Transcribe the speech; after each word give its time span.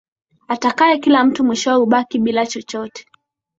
Atakaye 0.47 0.97
kila 0.99 1.25
kitu 1.27 1.43
mwishowe 1.43 1.77
hubaki 1.79 2.19
bila 2.19 2.45
chochote. 2.45 3.05